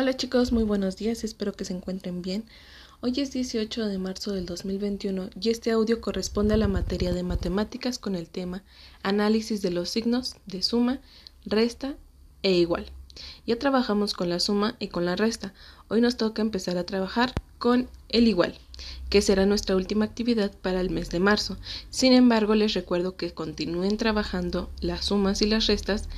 Hola 0.00 0.16
chicos, 0.16 0.50
muy 0.50 0.62
buenos 0.62 0.96
días, 0.96 1.24
espero 1.24 1.52
que 1.52 1.66
se 1.66 1.74
encuentren 1.74 2.22
bien. 2.22 2.44
Hoy 3.02 3.12
es 3.20 3.32
18 3.32 3.86
de 3.86 3.98
marzo 3.98 4.32
del 4.32 4.46
2021 4.46 5.28
y 5.38 5.50
este 5.50 5.72
audio 5.72 6.00
corresponde 6.00 6.54
a 6.54 6.56
la 6.56 6.68
materia 6.68 7.12
de 7.12 7.22
matemáticas 7.22 7.98
con 7.98 8.14
el 8.14 8.26
tema 8.26 8.62
análisis 9.02 9.60
de 9.60 9.70
los 9.70 9.90
signos 9.90 10.36
de 10.46 10.62
suma, 10.62 11.00
resta 11.44 11.96
e 12.42 12.52
igual. 12.52 12.86
Ya 13.46 13.58
trabajamos 13.58 14.14
con 14.14 14.30
la 14.30 14.40
suma 14.40 14.74
y 14.78 14.88
con 14.88 15.04
la 15.04 15.16
resta. 15.16 15.52
Hoy 15.88 16.00
nos 16.00 16.16
toca 16.16 16.40
empezar 16.40 16.78
a 16.78 16.86
trabajar 16.86 17.34
con 17.58 17.90
el 18.08 18.26
igual, 18.26 18.54
que 19.10 19.20
será 19.20 19.44
nuestra 19.44 19.76
última 19.76 20.06
actividad 20.06 20.50
para 20.62 20.80
el 20.80 20.88
mes 20.88 21.10
de 21.10 21.20
marzo. 21.20 21.58
Sin 21.90 22.14
embargo, 22.14 22.54
les 22.54 22.72
recuerdo 22.72 23.16
que 23.16 23.34
continúen 23.34 23.98
trabajando 23.98 24.70
las 24.80 25.04
sumas 25.04 25.42
y 25.42 25.46
las 25.46 25.66
restas, 25.66 26.08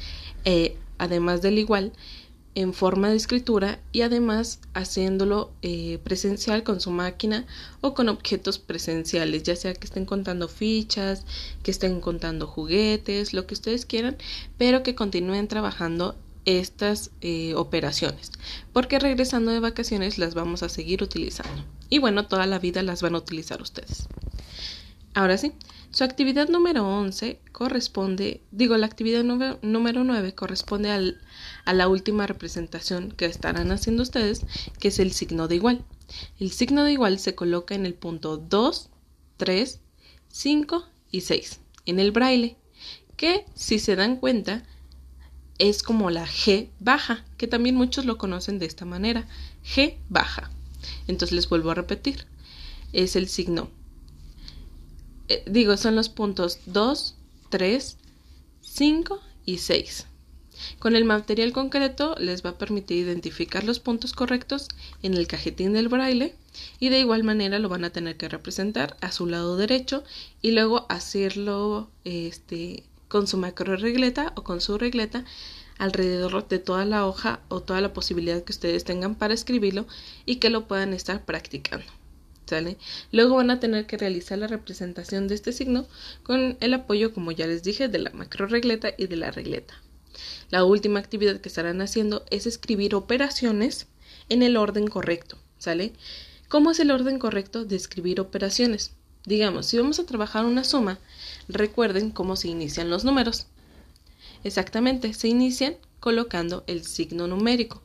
eh, 0.44 0.76
además 0.98 1.42
del 1.42 1.58
igual, 1.58 1.92
en 2.54 2.74
forma 2.74 3.08
de 3.08 3.16
escritura 3.16 3.80
y 3.92 4.02
además 4.02 4.60
haciéndolo 4.74 5.52
eh, 5.62 5.98
presencial 6.04 6.62
con 6.62 6.80
su 6.80 6.90
máquina 6.90 7.46
o 7.80 7.94
con 7.94 8.08
objetos 8.08 8.58
presenciales, 8.58 9.42
ya 9.42 9.56
sea 9.56 9.74
que 9.74 9.86
estén 9.86 10.04
contando 10.04 10.48
fichas, 10.48 11.24
que 11.62 11.70
estén 11.70 12.00
contando 12.00 12.46
juguetes, 12.46 13.32
lo 13.32 13.46
que 13.46 13.54
ustedes 13.54 13.86
quieran, 13.86 14.16
pero 14.58 14.82
que 14.82 14.94
continúen 14.94 15.48
trabajando 15.48 16.16
estas 16.44 17.10
eh, 17.20 17.54
operaciones, 17.54 18.32
porque 18.72 18.98
regresando 18.98 19.52
de 19.52 19.60
vacaciones 19.60 20.18
las 20.18 20.34
vamos 20.34 20.62
a 20.62 20.68
seguir 20.68 21.02
utilizando. 21.02 21.64
Y 21.88 21.98
bueno, 21.98 22.26
toda 22.26 22.46
la 22.46 22.58
vida 22.58 22.82
las 22.82 23.00
van 23.00 23.14
a 23.14 23.18
utilizar 23.18 23.62
ustedes. 23.62 24.08
Ahora 25.14 25.36
sí, 25.38 25.52
su 25.90 26.04
actividad 26.04 26.48
número 26.48 26.88
11 26.88 27.38
corresponde, 27.62 28.40
digo, 28.50 28.76
la 28.76 28.86
actividad 28.86 29.22
número, 29.22 29.60
número 29.62 30.02
9 30.02 30.34
corresponde 30.34 30.90
a 31.64 31.72
la 31.72 31.86
última 31.86 32.26
representación 32.26 33.12
que 33.12 33.26
estarán 33.26 33.70
haciendo 33.70 34.02
ustedes, 34.02 34.44
que 34.80 34.88
es 34.88 34.98
el 34.98 35.12
signo 35.12 35.46
de 35.46 35.54
igual. 35.54 35.84
El 36.40 36.50
signo 36.50 36.82
de 36.82 36.90
igual 36.90 37.20
se 37.20 37.36
coloca 37.36 37.76
en 37.76 37.86
el 37.86 37.94
punto 37.94 38.36
2, 38.36 38.90
3, 39.36 39.78
5 40.26 40.84
y 41.12 41.20
6 41.20 41.60
en 41.86 42.00
el 42.00 42.10
braille, 42.10 42.56
que 43.16 43.44
si 43.54 43.78
se 43.78 43.94
dan 43.94 44.16
cuenta 44.16 44.64
es 45.60 45.84
como 45.84 46.10
la 46.10 46.26
G 46.26 46.68
baja, 46.80 47.24
que 47.36 47.46
también 47.46 47.76
muchos 47.76 48.06
lo 48.06 48.18
conocen 48.18 48.58
de 48.58 48.66
esta 48.66 48.86
manera, 48.86 49.28
G 49.64 49.98
baja. 50.08 50.50
Entonces 51.06 51.36
les 51.36 51.48
vuelvo 51.48 51.70
a 51.70 51.74
repetir, 51.74 52.26
es 52.92 53.14
el 53.14 53.28
signo 53.28 53.70
eh, 55.32 55.42
digo, 55.46 55.76
son 55.78 55.94
los 55.94 56.10
puntos 56.10 56.58
2, 56.66 57.14
3, 57.52 57.98
5 58.62 59.20
y 59.44 59.58
6. 59.58 60.06
Con 60.78 60.96
el 60.96 61.04
material 61.04 61.52
concreto 61.52 62.16
les 62.18 62.42
va 62.42 62.50
a 62.50 62.56
permitir 62.56 62.96
identificar 62.96 63.62
los 63.62 63.78
puntos 63.78 64.14
correctos 64.14 64.68
en 65.02 65.12
el 65.12 65.26
cajetín 65.26 65.74
del 65.74 65.88
braille 65.88 66.34
y 66.80 66.88
de 66.88 67.00
igual 67.00 67.24
manera 67.24 67.58
lo 67.58 67.68
van 67.68 67.84
a 67.84 67.90
tener 67.90 68.16
que 68.16 68.30
representar 68.30 68.96
a 69.02 69.12
su 69.12 69.26
lado 69.26 69.58
derecho 69.58 70.02
y 70.40 70.52
luego 70.52 70.86
hacerlo 70.88 71.90
este, 72.04 72.84
con 73.08 73.26
su 73.26 73.36
macro 73.36 73.76
regleta 73.76 74.32
o 74.34 74.44
con 74.44 74.62
su 74.62 74.78
regleta 74.78 75.26
alrededor 75.76 76.48
de 76.48 76.58
toda 76.58 76.86
la 76.86 77.06
hoja 77.06 77.40
o 77.48 77.60
toda 77.60 77.82
la 77.82 77.92
posibilidad 77.92 78.42
que 78.42 78.52
ustedes 78.52 78.84
tengan 78.84 79.14
para 79.14 79.34
escribirlo 79.34 79.84
y 80.24 80.36
que 80.36 80.48
lo 80.48 80.66
puedan 80.66 80.94
estar 80.94 81.22
practicando. 81.26 81.84
Luego 83.12 83.36
van 83.36 83.50
a 83.50 83.60
tener 83.60 83.86
que 83.86 83.96
realizar 83.96 84.38
la 84.38 84.46
representación 84.46 85.28
de 85.28 85.34
este 85.34 85.52
signo 85.52 85.86
con 86.22 86.56
el 86.60 86.74
apoyo, 86.74 87.14
como 87.14 87.32
ya 87.32 87.46
les 87.46 87.62
dije, 87.62 87.88
de 87.88 87.98
la 87.98 88.10
macro 88.10 88.46
regleta 88.46 88.90
y 88.96 89.06
de 89.06 89.16
la 89.16 89.30
regleta. 89.30 89.74
La 90.50 90.64
última 90.64 91.00
actividad 91.00 91.40
que 91.40 91.48
estarán 91.48 91.80
haciendo 91.80 92.24
es 92.30 92.46
escribir 92.46 92.94
operaciones 92.94 93.86
en 94.28 94.42
el 94.42 94.56
orden 94.56 94.86
correcto, 94.86 95.38
¿sale? 95.58 95.92
¿Cómo 96.48 96.72
es 96.72 96.80
el 96.80 96.90
orden 96.90 97.18
correcto 97.18 97.64
de 97.64 97.76
escribir 97.76 98.20
operaciones? 98.20 98.92
Digamos, 99.24 99.66
si 99.66 99.78
vamos 99.78 99.98
a 99.98 100.04
trabajar 100.04 100.44
una 100.44 100.64
suma, 100.64 100.98
recuerden 101.48 102.10
cómo 102.10 102.36
se 102.36 102.48
inician 102.48 102.90
los 102.90 103.04
números. 103.04 103.46
Exactamente, 104.44 105.14
se 105.14 105.28
inician 105.28 105.76
colocando 106.00 106.64
el 106.66 106.84
signo 106.84 107.26
numérico, 107.28 107.82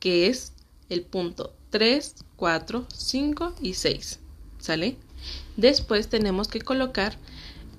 que 0.00 0.26
es 0.26 0.52
el 0.88 1.02
punto 1.02 1.54
3, 1.70 2.14
4, 2.36 2.86
5 2.94 3.54
y 3.60 3.74
6. 3.74 4.18
¿Sale? 4.58 4.96
Después 5.56 6.08
tenemos 6.08 6.48
que 6.48 6.60
colocar 6.60 7.16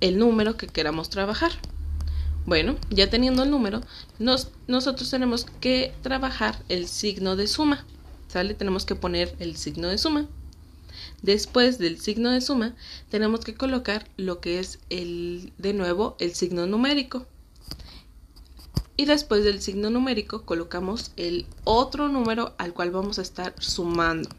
el 0.02 0.18
número 0.18 0.58
que 0.58 0.68
queramos 0.68 1.10
trabajar. 1.10 1.52
Bueno, 2.46 2.76
ya 2.90 3.10
teniendo 3.10 3.44
el 3.44 3.52
número, 3.52 3.82
nosotros 4.20 5.10
tenemos 5.10 5.46
que 5.62 5.94
trabajar 6.02 6.62
el 6.70 6.88
signo 6.88 7.36
de 7.36 7.48
suma. 7.48 7.86
¿Sale? 8.28 8.54
Tenemos 8.54 8.86
que 8.86 8.96
poner 8.96 9.36
el 9.40 9.56
signo 9.56 9.88
de 9.88 9.98
suma. 9.98 10.28
Después 11.22 11.78
del 11.78 12.00
signo 12.00 12.32
de 12.32 12.42
suma, 12.42 12.76
tenemos 13.10 13.42
que 13.42 13.56
colocar 13.56 14.08
lo 14.18 14.42
que 14.42 14.60
es 14.60 14.80
el, 14.90 15.54
de 15.58 15.74
nuevo, 15.74 16.18
el 16.20 16.34
signo 16.34 16.68
numérico 16.68 17.28
y 18.96 19.06
después 19.06 19.44
del 19.44 19.62
signo 19.62 19.90
numérico 19.90 20.44
colocamos 20.46 21.12
el 21.18 21.46
otro 21.64 22.10
número 22.10 22.54
al 22.58 22.74
cual 22.74 22.92
vamos 22.92 23.20
a 23.20 23.24
estar 23.24 23.54
sumando. 23.60 24.30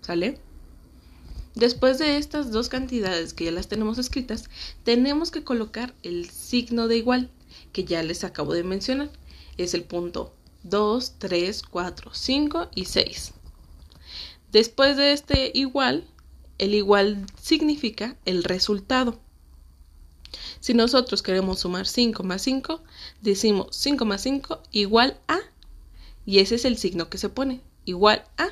¿Sale? 0.00 0.38
Después 1.54 1.98
de 1.98 2.18
estas 2.18 2.50
dos 2.50 2.68
cantidades 2.68 3.34
que 3.34 3.44
ya 3.44 3.50
las 3.50 3.68
tenemos 3.68 3.98
escritas, 3.98 4.48
tenemos 4.84 5.30
que 5.30 5.44
colocar 5.44 5.94
el 6.02 6.30
signo 6.30 6.88
de 6.88 6.96
igual 6.96 7.30
que 7.72 7.84
ya 7.84 8.02
les 8.02 8.24
acabo 8.24 8.54
de 8.54 8.62
mencionar. 8.62 9.10
Es 9.56 9.74
el 9.74 9.82
punto 9.82 10.32
2, 10.62 11.14
3, 11.18 11.62
4, 11.62 12.10
5 12.14 12.68
y 12.74 12.84
6. 12.84 13.32
Después 14.52 14.96
de 14.96 15.12
este 15.12 15.50
igual, 15.54 16.04
el 16.58 16.74
igual 16.74 17.26
significa 17.40 18.16
el 18.24 18.44
resultado. 18.44 19.18
Si 20.60 20.74
nosotros 20.74 21.22
queremos 21.22 21.60
sumar 21.60 21.86
5 21.86 22.22
más 22.22 22.42
5, 22.42 22.82
decimos 23.20 23.68
5 23.70 24.04
más 24.04 24.22
5 24.22 24.62
igual 24.72 25.18
a, 25.28 25.38
y 26.26 26.40
ese 26.40 26.56
es 26.56 26.64
el 26.64 26.76
signo 26.76 27.08
que 27.08 27.18
se 27.18 27.28
pone, 27.28 27.60
igual 27.84 28.24
a, 28.36 28.48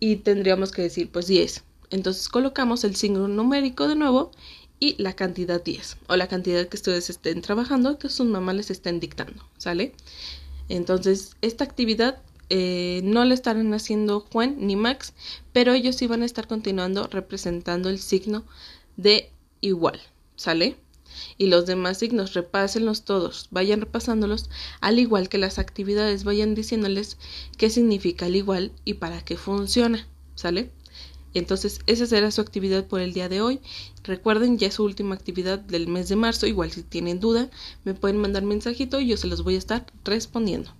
y 0.00 0.16
tendríamos 0.16 0.72
que 0.72 0.82
decir 0.82 1.10
pues 1.10 1.26
10. 1.26 1.64
Entonces 1.90 2.28
colocamos 2.28 2.84
el 2.84 2.96
signo 2.96 3.28
numérico 3.28 3.88
de 3.88 3.96
nuevo 3.96 4.30
y 4.80 5.00
la 5.02 5.14
cantidad 5.14 5.62
10, 5.62 5.98
o 6.08 6.16
la 6.16 6.28
cantidad 6.28 6.66
que 6.68 6.76
ustedes 6.76 7.10
estén 7.10 7.40
trabajando, 7.40 7.98
que 7.98 8.08
sus 8.08 8.26
mamás 8.26 8.56
les 8.56 8.70
estén 8.70 9.00
dictando, 9.00 9.48
¿sale? 9.56 9.94
Entonces, 10.68 11.36
esta 11.42 11.64
actividad 11.64 12.22
eh, 12.50 13.00
no 13.04 13.24
la 13.24 13.34
estarán 13.34 13.72
haciendo 13.72 14.20
Juan 14.20 14.56
ni 14.58 14.76
Max, 14.76 15.14
pero 15.52 15.72
ellos 15.72 15.96
sí 15.96 16.06
van 16.06 16.22
a 16.22 16.26
estar 16.26 16.46
continuando 16.46 17.06
representando 17.06 17.88
el 17.88 17.98
signo 17.98 18.44
de 18.96 19.30
igual. 19.60 20.00
¿Sale? 20.36 20.76
Y 21.38 21.46
los 21.46 21.66
demás 21.66 21.98
signos, 21.98 22.34
repásenlos 22.34 23.04
todos, 23.04 23.48
vayan 23.50 23.80
repasándolos, 23.80 24.50
al 24.80 24.98
igual 24.98 25.28
que 25.28 25.38
las 25.38 25.58
actividades, 25.58 26.24
vayan 26.24 26.54
diciéndoles 26.54 27.18
qué 27.56 27.70
significa 27.70 28.26
el 28.26 28.36
igual 28.36 28.72
y 28.84 28.94
para 28.94 29.24
qué 29.24 29.36
funciona, 29.36 30.08
¿sale? 30.34 30.72
Entonces, 31.34 31.80
esa 31.86 32.06
será 32.06 32.30
su 32.30 32.40
actividad 32.40 32.86
por 32.86 33.00
el 33.00 33.12
día 33.12 33.28
de 33.28 33.40
hoy. 33.40 33.60
Recuerden, 34.04 34.56
ya 34.56 34.70
su 34.70 34.84
última 34.84 35.16
actividad 35.16 35.58
del 35.58 35.88
mes 35.88 36.08
de 36.08 36.14
marzo. 36.14 36.46
Igual 36.46 36.70
si 36.70 36.84
tienen 36.84 37.18
duda, 37.18 37.50
me 37.84 37.94
pueden 37.94 38.18
mandar 38.18 38.44
mensajito 38.44 39.00
y 39.00 39.08
yo 39.08 39.16
se 39.16 39.26
los 39.26 39.42
voy 39.42 39.56
a 39.56 39.58
estar 39.58 39.86
respondiendo. 40.04 40.70